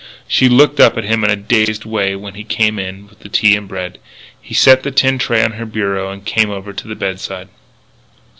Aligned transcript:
She 0.27 0.49
looked 0.49 0.79
up 0.79 0.97
at 0.97 1.03
him 1.03 1.23
in 1.23 1.29
a 1.29 1.35
dazed 1.35 1.85
way 1.85 2.15
when 2.15 2.33
he 2.33 2.43
came 2.43 2.79
in 2.79 3.05
with 3.07 3.19
the 3.19 3.29
tea 3.29 3.55
and 3.55 3.67
bread. 3.67 3.99
He 4.41 4.55
set 4.55 4.81
the 4.81 4.89
tin 4.89 5.19
tray 5.19 5.43
on 5.43 5.51
her 5.51 5.65
bureau 5.67 6.09
and 6.09 6.25
came 6.25 6.49
over 6.49 6.73
to 6.73 6.87
the 6.87 6.95
bedside. 6.95 7.49